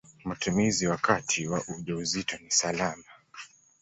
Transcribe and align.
Matumizi 0.25 0.87
wakati 0.87 1.47
wa 1.47 1.63
ujauzito 1.77 2.37
ni 2.43 2.51
salama. 2.51 3.03